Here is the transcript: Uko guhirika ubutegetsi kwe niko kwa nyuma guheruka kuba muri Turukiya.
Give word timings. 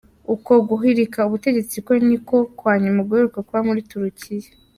Uko 0.33 0.51
guhirika 0.69 1.19
ubutegetsi 1.27 1.75
kwe 1.85 1.95
niko 2.07 2.35
kwa 2.59 2.73
nyuma 2.83 3.01
guheruka 3.07 3.39
kuba 3.47 3.61
muri 3.67 3.81
Turukiya. 3.89 4.49